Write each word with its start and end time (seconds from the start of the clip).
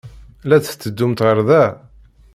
La 0.47 0.57
d-tetteddumt 0.57 1.23
ɣer 1.25 1.37
da? 1.49 1.63